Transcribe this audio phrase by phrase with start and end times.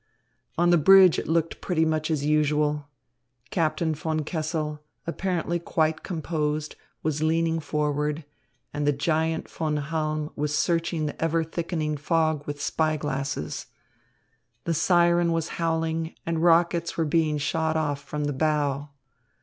[0.57, 2.87] On the bridge it looked pretty much as usual.
[3.51, 8.25] Captain von Kessel, apparently quite composed, was leaning forward,
[8.73, 13.67] and the giant Von Halm was searching the ever thickening fog with spy glasses.
[14.63, 18.89] The siren was howling, and rockets were being shot off from the bow.